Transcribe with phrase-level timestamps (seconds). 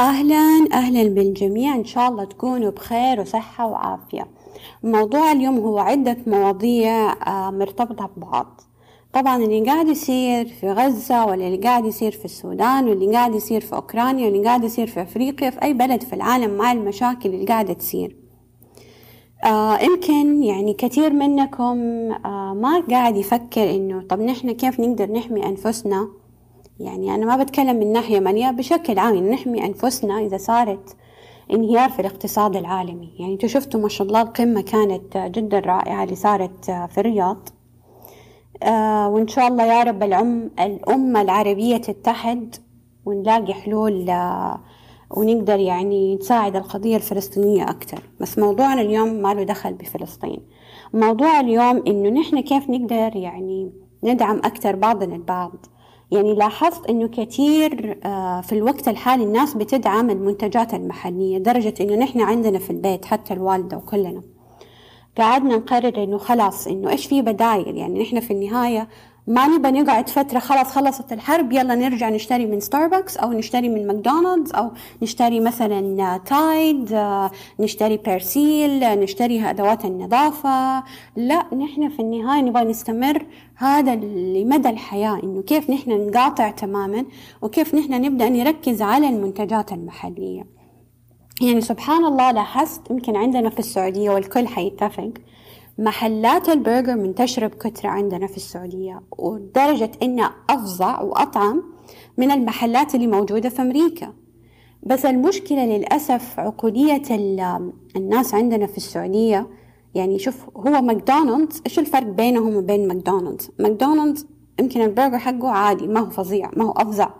[0.00, 1.74] أهلا أهلا بالجميع.
[1.74, 4.26] إن شاء الله تكونوا بخير وصحة وعافية.
[4.82, 8.60] موضوع اليوم هو عدة مواضيع آه، مرتبطة ببعض.
[9.12, 13.74] طبعا اللي قاعد يصير في غزة واللي قاعد يصير في السودان واللي قاعد يصير في
[13.74, 17.72] أوكرانيا واللي قاعد يصير في أفريقيا في أي بلد في العالم مع المشاكل اللي قاعدة
[17.72, 18.16] تصير.
[19.44, 21.78] آه يمكن يعني كثير منكم
[22.24, 26.08] آه ما قاعد يفكر إنه طب نحن كيف نقدر نحمي أنفسنا؟
[26.80, 30.96] يعني أنا ما بتكلم من ناحية مالية بشكل عام نحمي أنفسنا إذا صارت
[31.52, 33.10] انهيار في الاقتصاد العالمي.
[33.18, 37.48] يعني أنتوا شفتوا ما شاء الله القمة كانت جدا رائعة اللي صارت في الرياض.
[38.62, 42.54] آه وإن شاء الله يا رب العم الأمة العربية تتحد
[43.06, 44.60] ونلاقي حلول آه
[45.10, 50.40] ونقدر يعني نساعد القضية الفلسطينية أكثر بس موضوعنا اليوم ما له دخل بفلسطين.
[50.94, 53.72] موضوع اليوم إنه نحن كيف نقدر يعني
[54.04, 55.66] ندعم أكثر بعضنا البعض.
[56.10, 62.20] يعني لاحظت إنه كثير آه، في الوقت الحالي الناس بتدعم المنتجات المحلية درجة إنه نحن
[62.20, 64.22] عندنا في البيت حتى الوالدة وكلنا.
[65.18, 68.88] قعدنا نقرر إنه خلاص إنه إيش في بدايل؟ يعني نحن في النهاية
[69.28, 73.86] ما نبى نقعد فترة خلاص خلصت الحرب يلا نرجع نشتري من ستاربكس أو نشتري من
[73.86, 74.70] ماكدونالدز أو
[75.02, 77.00] نشتري مثلا تايد
[77.60, 80.84] نشتري بيرسيل نشتري أدوات النظافة.
[81.16, 83.26] لا نحن في النهاية نبغى نستمر
[83.56, 87.04] هذا لمدى الحياة إنه كيف نحن نقاطع تماما
[87.42, 90.46] وكيف نحن نبدأ نركز على المنتجات المحلية.
[91.40, 95.12] يعني سبحان الله لاحظت يمكن عندنا في السعودية والكل حيتفق
[95.78, 101.62] محلات البرجر منتشرة بكثرة عندنا في السعودية ولدرجة إنها أفظع وأطعم
[102.16, 104.12] من المحلات اللي موجودة في أمريكا.
[104.82, 107.02] بس المشكلة للأسف عقولية
[107.96, 109.46] الناس عندنا في السعودية
[109.94, 114.26] يعني شوف هو ماكدونالدز إيش الفرق بينهم وبين ماكدونالدز؟ ماكدونالدز
[114.60, 117.10] يمكن البرجر حقه عادي ما هو فظيع ما هو أفظع.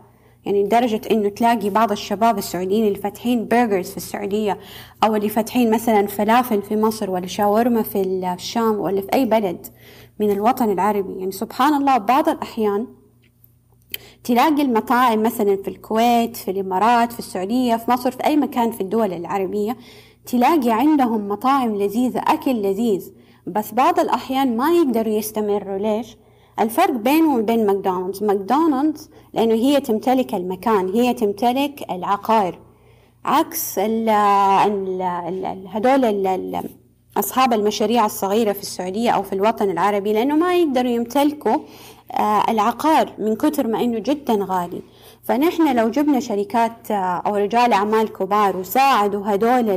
[0.48, 4.58] يعني لدرجة إنه تلاقي بعض الشباب السعوديين اللي فاتحين burgers في السعودية
[5.04, 9.66] أو اللي فاتحين مثلا فلافل في مصر ولا شاورما في الشام ولا في أي بلد
[10.20, 11.18] من الوطن العربي.
[11.18, 12.86] يعني سبحان الله بعض الأحيان
[14.24, 18.80] تلاقي المطاعم مثلا في الكويت في الإمارات في السعودية في مصر في أي مكان في
[18.80, 19.76] الدول العربية
[20.26, 23.12] تلاقي عندهم مطاعم لذيذة أكل لذيذ.
[23.46, 25.78] بس بعض الأحيان ما يقدروا يستمروا.
[25.78, 26.16] ليش؟
[26.60, 28.22] الفرق بينه وبين ماكدونالدز.
[28.22, 32.58] ماكدونالدز لأنه هي تمتلك المكان هي تمتلك العقار
[33.24, 36.04] عكس ال ال ال هدول
[37.16, 41.56] أصحاب المشاريع الصغيرة في السعودية أو في الوطن العربي لأنه ما يقدروا يمتلكوا
[42.12, 44.82] آه، العقار من كثر ما إنه جدا غالي.
[45.24, 46.94] فنحن لو جبنا شركات آه،
[47.26, 49.70] أو رجال أعمال كبار وساعدوا هدول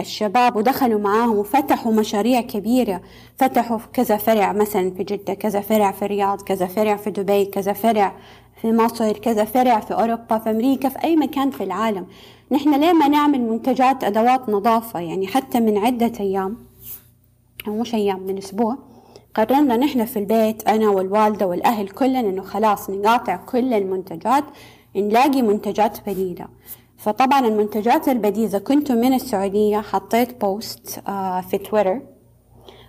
[0.00, 3.00] الشباب ودخلوا معاهم وفتحوا مشاريع كبيرة.
[3.36, 7.72] فتحوا كذا فرع مثلا في جدة كذا فرع في الرياض كذا فرع في دبي كذا
[7.72, 8.16] فرع
[8.60, 12.06] في مصر كذا فرع في أوروبا في أمريكا في أي مكان في العالم.
[12.50, 16.56] نحن ليه ما نعمل منتجات أدوات نظافة؟ يعني حتى من عدة أيام
[17.68, 18.76] أو مش أيام من أسبوع
[19.34, 24.44] قررنا نحن في البيت أنا والوالدة والأهل كلنا إنه خلاص نقاطع كل المنتجات
[24.96, 26.46] نلاقي منتجات بديلة.
[27.04, 32.00] فطبعا المنتجات البديلة إذا كنتم من السعودية حطيت post آه، في تويتر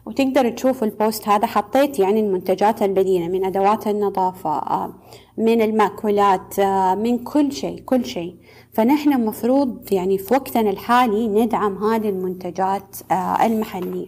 [0.06, 4.94] وتقدروا تشوفوا ال post هذا حطيت يعني المنتجات البديلة من أدوات النظافة آه،
[5.38, 8.36] من المأكولات آه، من كل شيء كل شيء.
[8.74, 12.96] فنحن مفروض يعني في وقتنا الحالي ندعم هذه المنتجات
[13.44, 14.08] المحلية.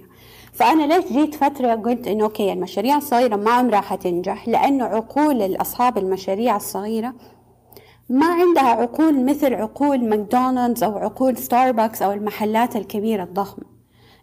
[0.53, 5.97] فأنا ليش جيت فترة قلت إنه okay المشاريع الصغيرة ما عمرها حتنجح؟ لأنه عقول أصحاب
[5.97, 7.13] المشاريع الصغيرة
[8.09, 13.63] ما عندها عقول مثل عقول ماكدونالدز أو عقول ستاربكس أو المحلات الكبيرة الضخمة.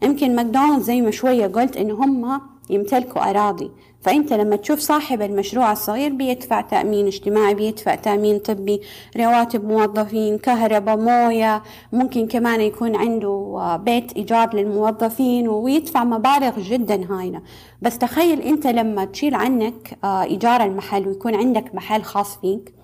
[0.03, 2.41] يمكن ماكدونالدز زي ما شوية قلت إن هم
[2.71, 3.71] يمتلكوا أراضي.
[4.01, 8.81] فأنت لما تشوف صاحب المشروع الصغير بيدفع تأمين اجتماعي بيدفع تأمين طبي
[9.17, 17.43] رواتب موظفين كهرباء موية ممكن كمان يكون عنده بيت إيجار للموظفين ويدفع مبالغ جدا هايلة.
[17.83, 22.75] بس تخيل أنت لما تشيل عنك آه، إيجار المحل ويكون عندك محل خاص فيك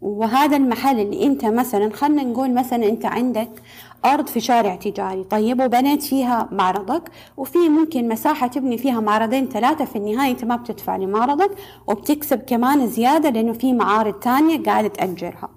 [0.00, 3.50] وهذا المحل اللي انت مثلا خلنا نقول مثلا انت عندك
[4.04, 9.84] أرض في شارع تجاري طيب وبنيت فيها معرضك وفي ممكن مساحة تبني فيها معرضين ثلاثة
[9.84, 11.50] في النهاية انت ما بتدفع لمعرضك
[11.86, 15.48] وبتكسب كمان زيادة لأنه في معارض تانية قاعدة تأجرها.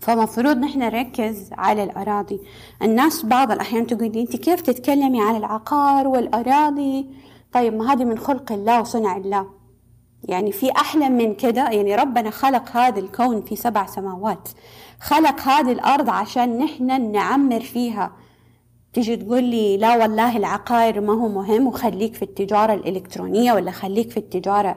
[0.00, 2.40] فمفروض نحن نركز على الأراضي.
[2.82, 7.06] الناس بعض الأحيان تقول لي أنت كيف تتكلمي عن العقار والأراضي؟
[7.52, 9.57] طيب ما هذه من خلق الله وصنع الله.
[10.24, 11.70] يعني في أحلى من كده.
[11.70, 14.48] يعني ربنا خلق هذا الكون في سبع سماوات.
[15.00, 18.12] خلق هذه الأرض عشان نحن نعمر فيها.
[18.92, 24.10] تيجي تقول لي لا والله العقار ما هو مهم وخليك في التجارة الإلكترونية ولا خليك
[24.10, 24.76] في التجارة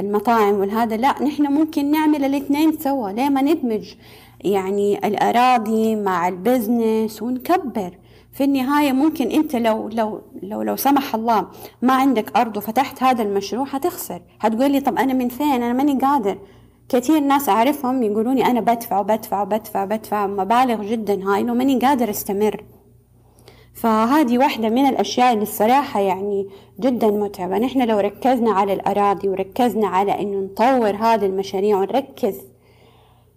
[0.00, 0.96] المطاعم والهذا.
[0.96, 3.10] لا نحن ممكن نعمل الاثنين سوا.
[3.10, 3.94] ليه ما ندمج
[4.40, 7.98] يعني الأراضي مع البزنس ونكبر؟
[8.32, 11.46] في النهاية ممكن أنت لو لو لو لو سمح الله
[11.82, 15.98] ما عندك أرض وفتحت هذا المشروع هتخسر هتقول لي طب أنا من فين؟ أنا ماني
[15.98, 16.38] قادر.
[16.88, 22.10] كثير ناس أعرفهم يقولوني أنا بدفع وبدفع وبدفع وبدفع مبالغ جدا هاي إنه ماني قادر
[22.10, 22.64] أستمر.
[23.74, 26.48] فهذه واحدة من الأشياء اللي الصراحة يعني
[26.80, 27.58] جدا متعبة.
[27.58, 32.36] نحن لو ركزنا على الأراضي وركزنا على إنه نطور هذه المشاريع ونركز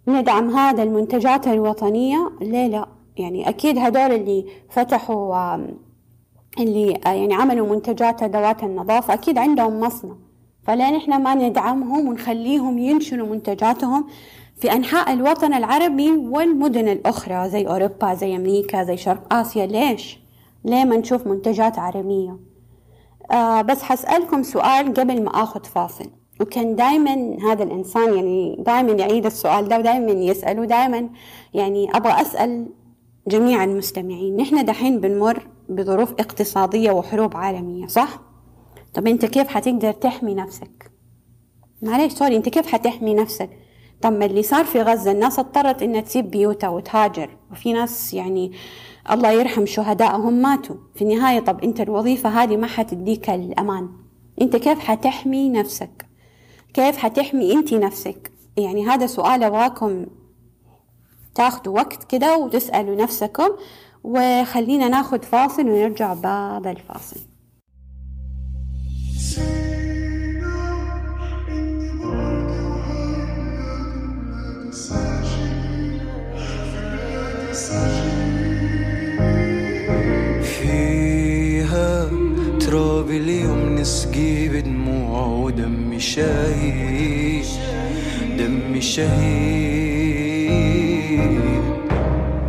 [0.08, 2.88] ندعم هذا المنتجات الوطنية ليه لا.
[3.16, 5.56] يعني أكيد هدول اللي فتحوا
[6.58, 10.14] اللي يعني عملوا منتجات أدوات النظافة أكيد عندهم مصنع
[10.62, 14.06] فليه نحن ما ندعمهم ونخليهم ينشروا منتجاتهم
[14.56, 20.18] في أنحاء الوطن العربي والمدن الأخرى زي أوروبا زي أمريكا زي شرق آسيا ليش؟
[20.64, 22.36] ليه ما نشوف منتجات عربية؟
[23.30, 29.26] آه بس حسألكم سؤال قبل ما آخذ فاصل وكان دائما هذا الإنسان يعني دائما يعيد
[29.26, 31.08] السؤال ده ودائما يسأله دائما
[31.54, 32.66] يعني أبغى أسأل
[33.28, 38.20] جميع المستمعين نحن دحين بنمر بظروف اقتصادية وحروب عالمية صح؟
[38.94, 40.90] طب انت كيف حتقدر تحمي نفسك؟
[41.82, 43.50] معلش سوري انت كيف حتحمي نفسك؟
[44.02, 48.52] طب ما اللي صار في غزة الناس اضطرت إنها تسيب بيوتها وتهاجر وفي ناس يعني
[49.10, 53.88] الله يرحم شهدائهم ماتوا في النهاية طب انت الوظيفة هذه ما حتديك الأمان
[54.40, 56.06] انت كيف حتحمي نفسك؟
[56.74, 60.06] كيف حتحمي انت نفسك؟ يعني هذا سؤال أبغاكم
[61.34, 63.48] تاخدوا وقت كده وتسألوا نفسكم
[64.04, 67.20] وخلينا ناخد فاصل ونرجع بعد الفاصل.
[80.42, 82.10] فيها
[82.60, 87.44] تراب اليوم نسقي بدموع ودم شهيد
[88.38, 89.54] دم شهيد.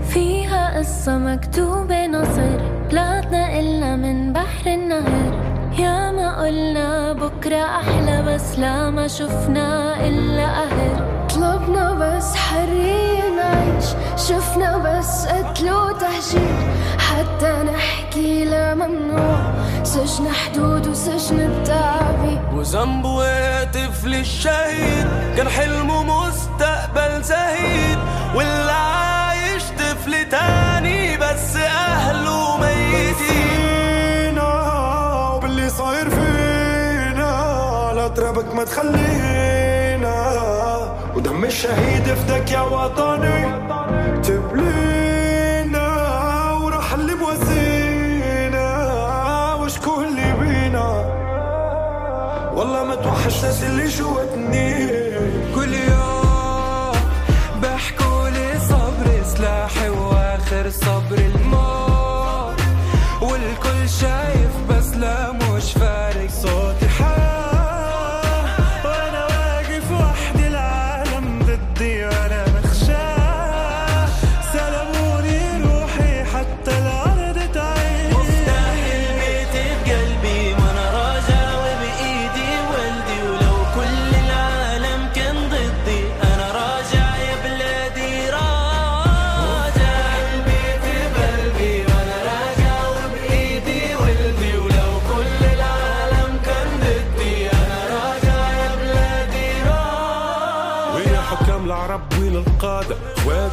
[0.09, 2.59] فيها قصة مكتوبة نصر
[2.91, 5.33] بلادنا إلا من بحر النهر.
[5.79, 11.25] يا ما قلنا بكرة أحلى بس لا ما شفنا إلا قهر.
[11.29, 13.85] طلبنا بس حرية نعيش
[14.17, 16.67] شفنا بس قتل وتهجير.
[16.97, 19.53] حتى نحكي لا ممنوع
[19.83, 22.41] سجن حدود وسجن التعبير.
[22.53, 25.07] وذنبه طفل الشهيد
[25.37, 26.03] كان حلمه
[26.95, 27.97] مستقبل زهيد
[28.35, 34.39] واللي عايش طفل تاني بس أهله ميتين.
[35.35, 40.15] وباللي صاير فينا لا ترابك ما تخلينا.
[41.15, 43.51] ودم الشهيد فدك يا وطني
[44.23, 45.87] تبلينا
[46.51, 48.67] وراح اللي موزينا
[49.53, 51.05] وشكون اللي بينا؟
[52.53, 54.87] والله ما توحش ناس اللي جواتني
[55.55, 55.94] كل يوم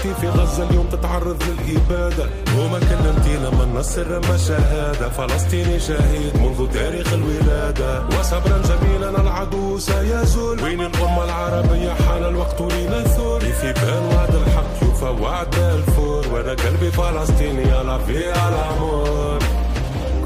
[0.02, 2.24] اخواتي في غزة اليوم تتعرض للإبادة.
[2.58, 5.08] وما كنا مدينة من نصر ما شهادة.
[5.08, 8.06] فلسطيني شهيد منذ تاريخ الولادة.
[8.06, 10.62] وصبرا جميلا العدو سيزول.
[10.62, 13.40] وين الأمة العربية؟ حان الوقت لنثور.
[13.40, 18.18] في بال وعد الحق يوفى وعد بالفور وأنا قلبي فلسطيني يلا في
[18.48, 19.38] الأمور.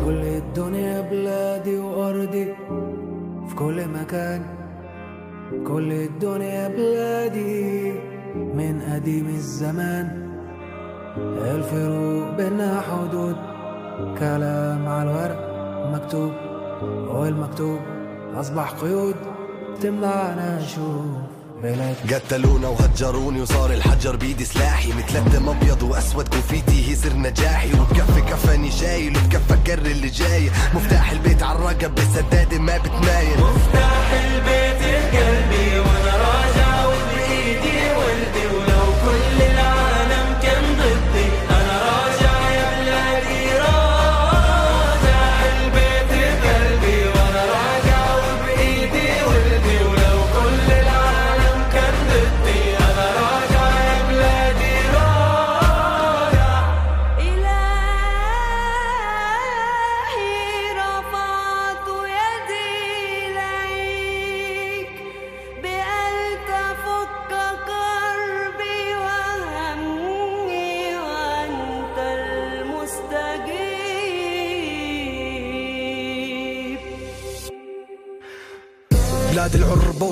[0.04, 2.54] كل الدنيا بلادي وأرضي.
[3.48, 4.42] في كل مكان.
[5.66, 8.15] كل الدنيا بلادي.
[8.36, 10.26] من قديم الزمان.
[11.40, 13.36] الفروق بينا حدود
[14.18, 15.40] كلام على الورق
[15.94, 16.32] مكتوب
[17.08, 17.80] والمكتوب
[18.34, 19.14] أصبح قيود.
[19.82, 21.06] تمنعنا نشوف
[22.10, 24.92] قتلونا وهجروني وصار الحجر بيدي سلاحي.
[24.92, 27.72] متلتم أبيض وأسود كوفيتي هي سر نجاحي.
[27.80, 30.50] وبكفي كفاني شايل وبكفى كر اللي جاي.
[30.74, 35.75] مفتاح البيت عالرقب بسدادة ما بتمايل مفتاح البيت بقلبي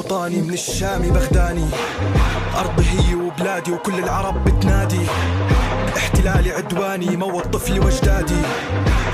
[0.04, 1.66] أوطاني من الشامي لبغداني.
[2.58, 5.00] أرضي هي وبلادي وكل العرب بتنادي.
[5.96, 8.40] احتلالي عدواني موت طفلي واجدادي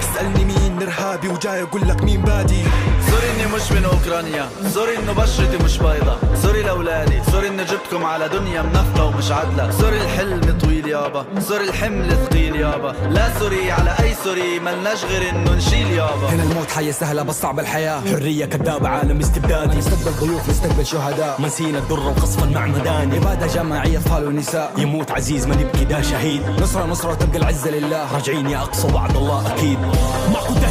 [0.00, 2.62] اسألني مين إرهابي وجاي أقول لك مين بادي.
[3.10, 6.16] sorry إني مش من أوكرانيا sorry إنه بشرتي مش بيضة.
[6.42, 9.70] sorry لأولادي sorry إني جبتكم على دنيا منافقة ومش عدلة.
[9.70, 15.30] sorry الحلم طويل يابا sorry الحمل ثقيل يابا لا sorry على أي sorry ملناش غير
[15.30, 18.00] إنه نشيل يابا هنا الموت حياة سهلة بس صعب الحياة.
[18.00, 19.78] حرية كذابة عالم استبدادي.
[19.78, 21.40] نستقبل ضيوف نستقبل شهداء.
[21.40, 23.16] منسينا الدرة وقصف المعمداني.
[23.16, 24.72] إبادة جماعية أطفال ونساء.
[24.78, 26.42] يموت عزيز ما نبكي ده شهيد.
[26.60, 28.14] نصرة نصرة وتبقى العزة لله.
[28.14, 29.78] راجعين يا أقصى وعد الله أكيد.
[30.32, 30.69] ماكو تهجير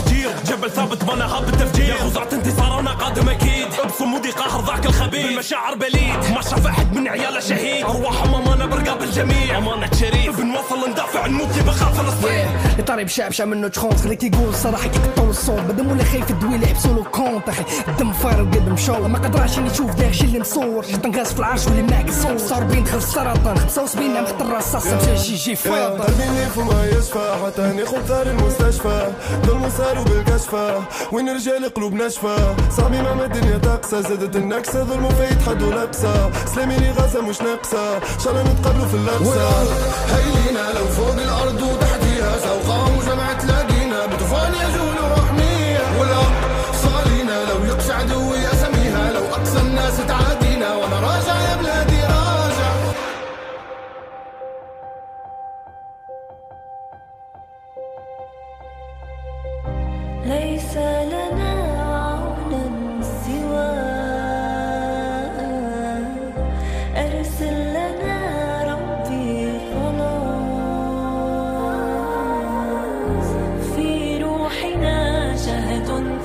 [0.49, 1.67] جبل ثابت بنا هاب التفجير.
[1.67, 3.67] تفجير يا خزعة انتصار أنا قادم أكيد.
[3.89, 5.25] بصمودي قاهر ضعك الخبيث.
[5.25, 6.33] بالمشاعر بليد.
[6.35, 7.85] ما شاف أحد من عياله شهيد.
[7.85, 10.37] ارواحهم امانه برقاب الجميع أمانة شريف.
[10.37, 12.47] بنوصل ندافع نموت بخاف فلسطين
[12.79, 15.59] اطاري بشعبشه منو تشخون خليك يقول صراحة كي تطول الصوت.
[15.59, 19.51] بدمو اللي خايف الدوي لعب سولو كونت أخي طيب، الدم فاير القلب مشور ما قدراش
[19.51, 20.83] يشوف نشوف داكشي اللي مصور.
[20.93, 24.85] حتى نغاز في العرش واللي معك الصور 46 دخل السرطان 75 عام خط الرصاص.
[24.85, 29.11] مشى جي فايض قلبي اللي فما يشفى حتى إني خنت المستشفى.
[29.45, 30.81] ظلم صار بالكشف مستشفى
[31.11, 36.77] وين رجال قلوب ناشفة؟ صاحبي ماما الدنيا طاقسة زادت النكسة ظلم فايت حد لابسة سلامي
[36.77, 37.97] لي غازة مش ناقصة.
[37.97, 39.49] ان شاء الله نتقابلوا في اللبسة
[40.15, 41.88] هينا لو فوق الأرض وتحت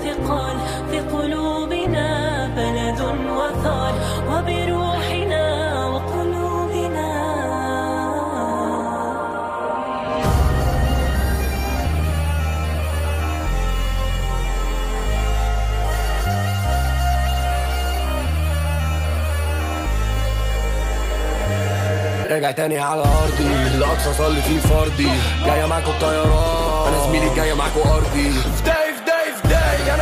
[0.04, 0.56] ثقال
[0.90, 2.08] في قلوبنا
[2.56, 3.00] بلد
[3.36, 3.94] وثار
[4.28, 5.44] وبروحنا
[5.86, 7.14] وقلوبنا.
[22.30, 25.08] راجع تاني على أرضي الأقصى صلي فيه فردي.
[25.46, 28.30] جاية معاكوا بطيران أنا زميلي جاية معاكوا أرضي.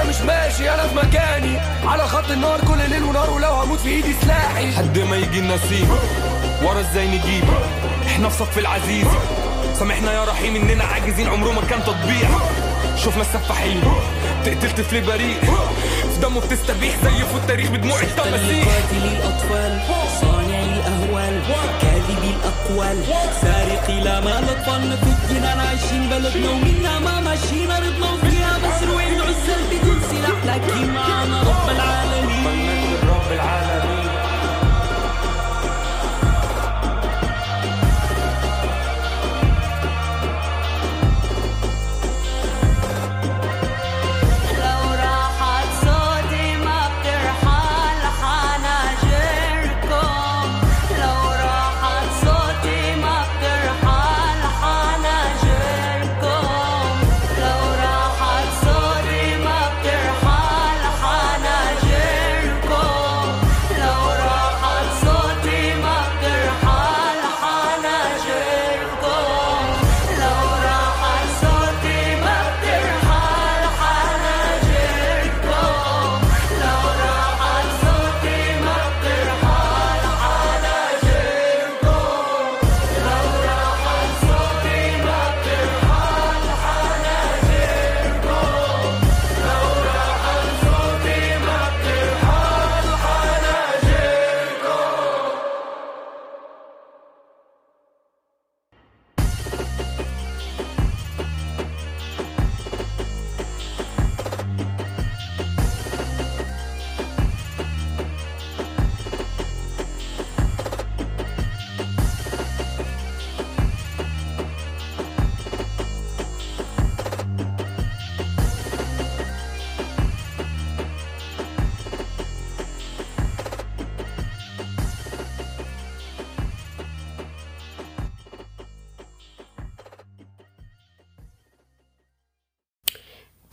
[0.03, 1.59] أنا مش ماشي أنا في مكاني.
[1.85, 4.73] على خط النار كل ليل ونار ولو هموت في ايدي سلاحي.
[4.73, 5.89] حد ما يجي النصيب
[6.63, 7.45] ورا إزاي نجيب؟
[8.07, 9.07] إحنا في صف العزيز.
[9.79, 12.29] سامحنا يا رحيم اننا عاجزين عمره ما كان تطبيع.
[12.97, 13.83] شفنا السفاحين
[14.45, 15.41] تقتل طفل بريء.
[16.15, 19.81] في دمه بتستبيح زي في التاريخ بدموع التماسيح قاتلي الأطفال
[20.21, 21.43] صانعي الأهوال
[21.83, 23.05] كاذبي الأقوال.
[23.43, 28.11] سارقي لا ما الأطفال في الجنان عايشين بلدنا ومنا ما ماشيين أرضنا
[28.83, 32.97] بس روين عزل بدون سلاح لكن معنا رب العالمين.
[33.09, 34.02] رب العالمين.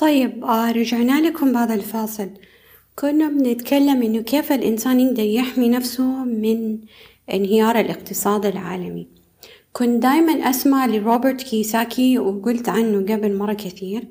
[0.09, 2.29] طيب آه رجعنا لكم بعد الفاصل.
[2.99, 6.79] كنا بنتكلم إنه كيف الإنسان يقدر يحمي نفسه من
[7.33, 9.07] انهيار الاقتصاد العالمي.
[9.73, 14.07] كنت دايما أسمع لروبرت كيساكي وقلت عنه قبل مرة كثير.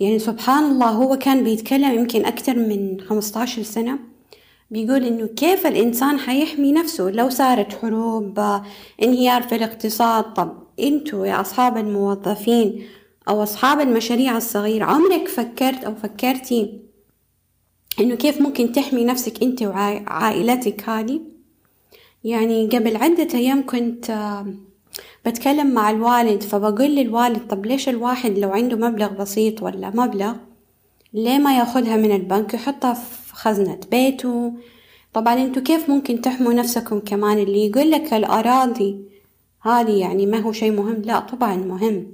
[0.00, 3.98] يعني سبحان الله هو كان بيتكلم يمكن أكثر من 15 سنة.
[4.70, 8.40] بيقول إنه كيف الإنسان حيحمي نفسه لو صارت حروب
[9.02, 10.24] انهيار في الاقتصاد.
[10.34, 12.86] طب أنتوا يا أصحاب الموظفين
[13.28, 14.84] أو أصحاب المشاريع الصغيرة.
[14.84, 16.80] عمرك فكرت أو فكرتي
[18.00, 21.20] إنه كيف ممكن تحمي نفسك أنت وعائلتك هذه؟
[22.24, 24.42] يعني قبل عدة أيام كنت
[25.26, 30.34] بتكلم مع الوالد فبقول للوالد طب ليش الواحد لو عنده مبلغ بسيط ولا مبلغ
[31.14, 34.52] ليه ما ياخدها من البنك يحطها في خزنة بيته؟
[35.12, 38.98] طبعا أنتوا كيف ممكن تحموا نفسكم كمان؟ اللي يقول لك الأراضي
[39.62, 42.06] هذه يعني ما هو شيء مهم؟ لا طبعا مهم.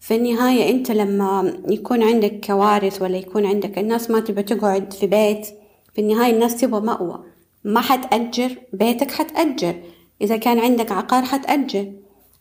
[0.00, 5.06] في النهاية أنت لما يكون عندك كوارث ولا يكون عندك الناس ما تبى تقعد في
[5.06, 5.46] بيت
[5.94, 7.24] في النهاية الناس تبغى مأوى.
[7.64, 9.74] ما حتأجر بيتك حتأجر.
[10.22, 11.92] إذا كان عندك عقار حتأجر.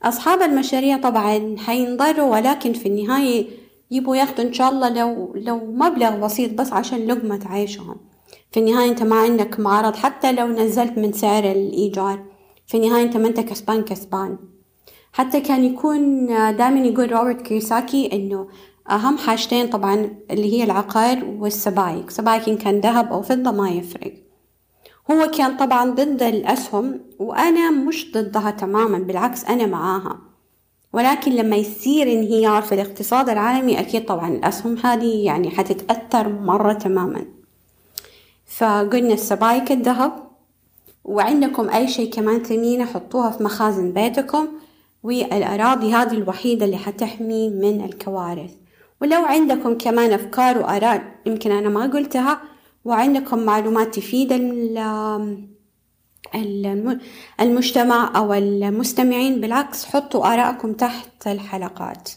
[0.04, 3.48] أصحاب المشاريع طبعا حينضروا ولكن في النهاية
[3.92, 7.96] يبوا ياخدوا إن شاء الله لو لو مبلغ بسيط بس عشان لقمة عيشهم.
[8.52, 12.24] في النهاية أنت ما عندك معرض حتى لو نزلت من سعر الإيجار.
[12.68, 14.38] في النهاية أنت ما أنت كسبان كسبان.
[15.14, 18.48] حتى كان يكون دائما يقول روبرت كيوساكي إنه
[18.90, 22.10] أهم حاجتين طبعا اللي هي العقار والسبائك.
[22.10, 24.14] سبائك إن كان ذهب أو فضة ما يفرق.
[25.12, 30.20] هو كان طبعا ضد الأسهم وأنا مش ضدها تماما بالعكس أنا معاها.
[30.94, 37.26] ولكن لما يصير انهيار في الاقتصاد العالمي أكيد طبعا الأسهم هذه يعني حتتأثر مرة تماما.
[38.46, 40.12] فقلنا السبائك الذهب
[41.04, 44.48] وعندكم أي شيء كمان ثمينة حطوها في مخازن بيتكم.
[45.04, 48.54] والأراضي هذه الوحيدة اللي حتحمي من الكوارث.
[49.02, 52.42] ولو عندكم كمان أفكار وآراء يمكن أنا ما قلتها
[52.86, 54.32] وعندكم معلومات تفيد
[57.42, 62.10] المجتمع أو المستمعين بالعكس حطوا آراءكم تحت الحلقات.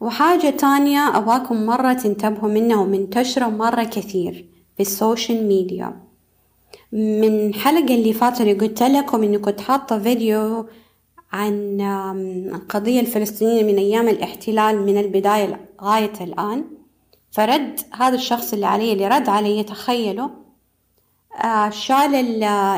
[0.00, 5.96] وحاجة تانية أبغاكم مرة تنتبهوا منها ومنتشرة مرة كثير في ال social media.
[6.92, 10.66] من حلقة اللي فاتت قلت لكم إني كنت حاطة فيديو
[11.32, 11.80] عن
[12.54, 16.64] القضية الفلسطينية من أيام الاحتلال من البداية لغاية الآن.
[17.30, 20.28] فرد هذا الشخص اللي علي اللي رد علي تخيلوا
[21.44, 22.14] آه شال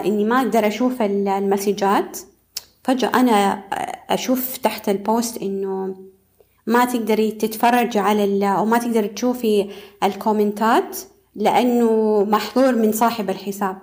[0.07, 2.19] إني ما أقدر أشوف المسجات.
[2.85, 3.63] فجأة أنا
[4.11, 5.97] أشوف تحت ال post إنه
[6.67, 9.71] ما تقدري تتفرجي على أو ما تقدري تشوفي
[10.03, 10.99] الكومنتات
[11.37, 13.79] لأنه محظور من صاحب الحساب.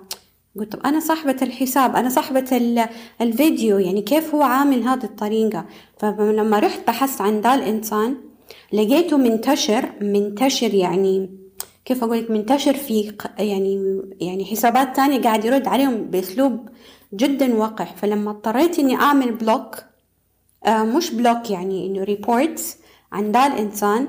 [0.58, 2.78] قلت طب أنا صاحبة الحساب أنا صاحبة
[3.20, 5.64] الفيديو يعني كيف هو عامل هذه الطريقة؟
[5.98, 8.16] فلما رحت بحثت عن ذا الإنسان
[8.72, 11.30] لقيته منتشر منتشر يعني
[11.84, 16.68] كيف أقولك منتشر في يعني يعني حسابات تانية قاعد يرد عليهم بأسلوب
[17.14, 17.94] جدا وقح.
[17.96, 19.76] فلما اضطريت إني أعمل block
[20.66, 22.76] آه مش block يعني إنه reports
[23.12, 24.08] عن ذا الإنسان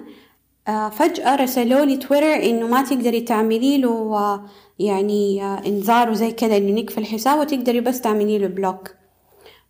[0.67, 4.45] فجأة رسلوا لي تويتر إنه ما تقدري تعملي له آه
[4.79, 8.93] يعني آه إنذار وزي كذا إنه نقفل الحساب وتقدري بس تعملي له block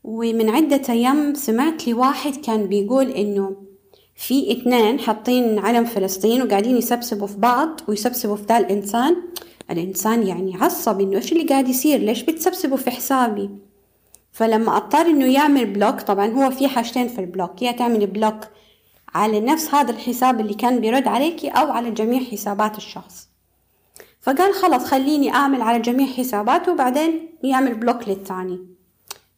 [0.03, 3.55] ومن عدة أيام سمعت لي واحد كان بيقول إنه
[4.15, 9.15] في اثنين حاطين علم فلسطين وقاعدين يسبسبوا في بعض ويسبسبوا في ذا الإنسان.
[9.71, 13.49] الإنسان يعني عصب إنه إيش اللي قاعد يصير؟ ليش بتسبسبوا في حسابي؟
[14.31, 18.39] فلما أضطر إنه يعمل block طبعا هو في حاجتين في ال block يا تعمل block
[19.15, 23.27] على نفس هذا الحساب اللي كان بيرد عليكي أو على جميع حسابات الشخص.
[24.21, 28.59] فقال خلاص خليني أعمل على جميع حساباته وبعدين يعمل block للتاني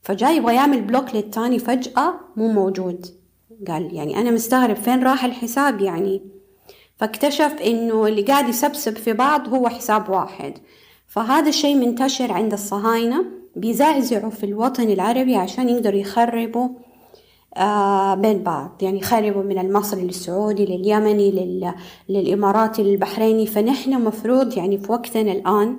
[0.01, 3.05] فجاي يبغى يعمل block للتاني فجأة مو موجود.
[3.67, 6.21] قال يعني أنا مستغرب فين راح الحساب يعني.
[6.97, 10.53] فاكتشف إنه اللي قاعد يسبسب في بعض هو حساب واحد.
[11.07, 16.69] فهذا الشيء منتشر عند الصهاينة بيزعزعوا في الوطن العربي عشان يقدروا يخربوا
[18.21, 18.71] بين بعض.
[18.81, 21.73] يعني يخربوا من المصري للسعودي لليمني لل...
[22.09, 25.77] للإماراتي للبحريني فنحن مفروض يعني في وقتنا الآن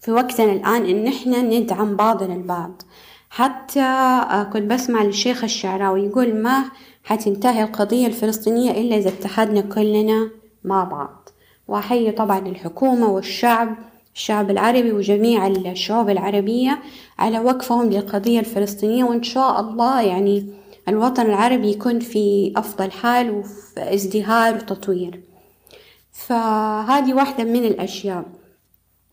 [0.00, 2.82] في وقتنا الآن إن نحن ندعم بعضنا البعض.
[3.30, 4.20] حتى
[4.52, 6.64] كنت بسمع للشيخ الشعراوي يقول ما
[7.04, 10.30] حتنتهي القضية الفلسطينية إلا إذا اتحدنا كلنا
[10.64, 11.28] مع بعض.
[11.68, 13.76] وأحيي طبعا الحكومة والشعب
[14.14, 16.78] الشعب العربي وجميع الشعوب العربية
[17.18, 19.04] على وقفهم للقضية الفلسطينية.
[19.04, 20.46] وإن شاء الله يعني
[20.88, 25.20] الوطن العربي يكون في أفضل حال وفي ازدهار وتطوير.
[26.12, 28.24] فهذه واحدة من الأشياء.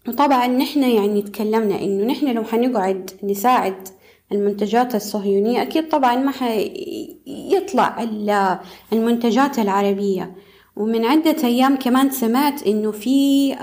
[0.08, 3.88] وطبعا نحن يعني تكلمنا إنه نحن لو حنقعد نساعد
[4.32, 8.08] المنتجات الصهيونية أكيد طبعا ما حيطلع
[8.94, 10.36] المنتجات العربية.
[10.76, 13.56] ومن عدة أيام كمان سمعت إنه في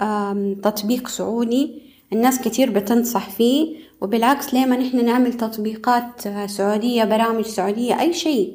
[0.62, 3.85] تطبيق سعودي الناس كتير بتنصح فيه.
[4.00, 8.52] وبالعكس ليه ما نحن نعمل تطبيقات سعودية برامج سعودية أي شيء؟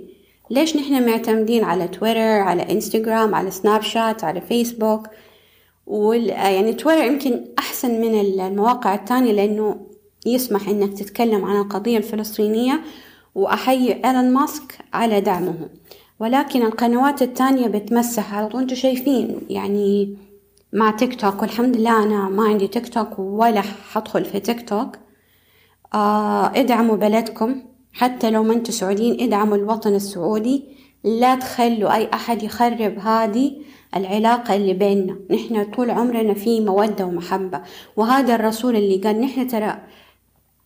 [0.50, 5.08] ليش نحن معتمدين على تويتر على إنستغرام على سناب شات على فيسبوك؟
[5.88, 9.88] وال يعني تويتر يمكن أحسن من المواقع التانية لأنه
[10.26, 12.82] يسمح إنك تتكلم عن القضية الفلسطينية
[13.36, 15.70] وأحيي إيلون ماسك على دعمه.
[16.20, 18.62] ولكن القنوات التانية بتمسح على طول.
[18.62, 20.18] أنتوا شايفين يعني
[20.74, 24.98] مع تيك توك والحمد لله أنا ما عندي تيك توك ولا حدخل في تيك توك.
[25.94, 27.56] ادعموا بلدكم.
[27.94, 30.64] حتى لو ما أنتوا سعوديين ادعموا الوطن السعودي.
[31.04, 33.52] لا تخلوا أي أحد يخرب هذه
[33.96, 35.16] العلاقة اللي بيننا.
[35.32, 37.62] نحن طول عمرنا في مودة ومحبة.
[37.96, 39.78] وهذا الرسول اللي قال نحن ترى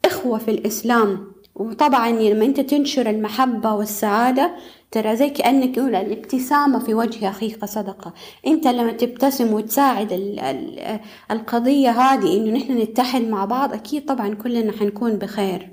[0.06, 1.36] إخوة في الإسلام.
[1.56, 4.52] وطبعا لما أنت تنشر المحبة والسعادة
[4.96, 8.14] ترى زي كأنك يقول الابتسامة في وجه أخيك صدقة.
[8.48, 11.00] أنت لما تبتسم وتساعد ال ال
[11.32, 15.72] القضية هذه إنه نحن نتحد مع بعض أكيد طبعا كلنا حنكون بخير.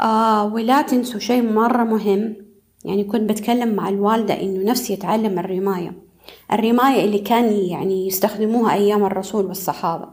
[0.00, 2.36] آه ولا تنسوا شيء مرة مهم
[2.84, 5.92] يعني كنت بتكلم مع الوالدة إنه نفسي يتعلم الرماية.
[6.52, 10.08] الرماية اللي كان يعني يستخدموها أيام الرسول والصحابة.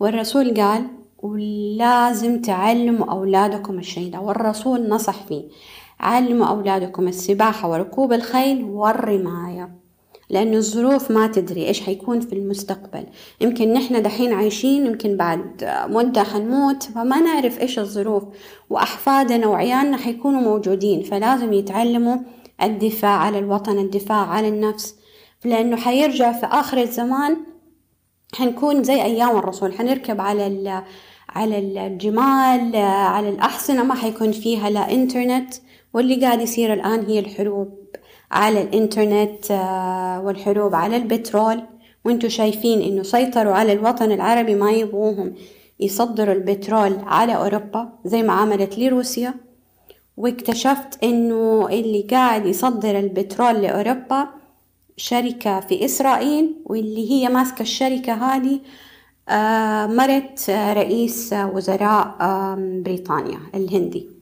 [0.00, 0.86] والرسول قال
[1.22, 5.44] ولازم تعلموا أولادكم الشيء ده والرسول نصح فيه.
[6.00, 9.84] علموا أولادكم السباحة وركوب الخيل والرماية
[10.30, 13.06] لأنه الظروف ما تدري إيش حيكون في المستقبل.
[13.40, 18.24] يمكن نحن دحين عايشين يمكن بعد مدة حنموت فما نعرف إيش الظروف
[18.70, 21.02] وأحفادنا وعيالنا حيكونوا موجودين.
[21.02, 22.16] فلازم يتعلموا
[22.62, 24.96] الدفاع على الوطن الدفاع على النفس
[25.44, 27.36] لأنه حيرجع في آخر الزمان
[28.34, 29.72] حنكون زي أيام الرسول.
[29.72, 30.84] حنركب على
[31.28, 35.54] على الجمال على الأحصنة ما حيكون فيها لا إنترنت
[35.94, 37.74] واللي قاعد يصير الآن هي الحروب
[38.30, 39.50] على الإنترنت
[40.24, 41.62] والحروب على البترول.
[42.04, 45.34] وانتوا شايفين إنه سيطروا على الوطن العربي ما يبغوهم
[45.80, 49.34] يصدروا البترول على أوروبا زي ما عملت لي روسيا
[50.16, 54.28] واكتشفت إنه اللي قاعد يصدر البترول لأوروبا
[54.96, 58.60] شركة في إسرائيل واللي هي ماسكة الشركة هذه
[59.28, 62.54] آه مرت رئيس وزراء آه
[62.84, 64.13] بريطانيا الهندي.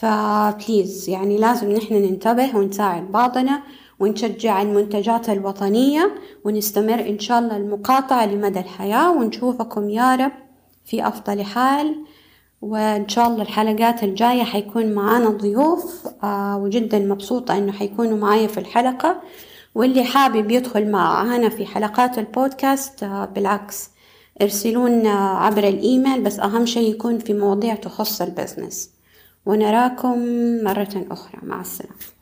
[0.00, 3.62] فبليز يعني لازم نحن ننتبه ونساعد بعضنا
[4.00, 10.32] ونشجع المنتجات الوطنية ونستمر إن شاء الله المقاطعة لمدى الحياة ونشوفكم يا رب
[10.84, 12.04] في أفضل حال.
[12.62, 18.60] وإن شاء الله الحلقات الجاية حيكون معانا ضيوف آه وجدا مبسوطة إنه حيكونوا معايا في
[18.60, 19.20] الحلقة.
[19.74, 23.90] واللي حابب يدخل معانا في حلقات البودكاست بالعكس
[24.42, 28.95] ارسلونا عبر الإيميل بس أهم شيء يكون في مواضيع تخص البزنس.
[29.46, 30.18] ونراكم
[30.64, 31.40] مرة أخرى.
[31.42, 32.15] مع السلامة.